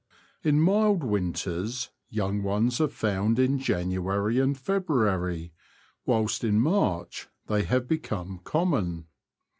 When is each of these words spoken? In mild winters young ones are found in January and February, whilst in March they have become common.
In 0.43 0.59
mild 0.59 1.03
winters 1.03 1.91
young 2.09 2.41
ones 2.41 2.81
are 2.81 2.87
found 2.87 3.37
in 3.37 3.59
January 3.59 4.39
and 4.39 4.57
February, 4.57 5.53
whilst 6.07 6.43
in 6.43 6.59
March 6.59 7.27
they 7.45 7.61
have 7.65 7.87
become 7.87 8.39
common. 8.43 9.05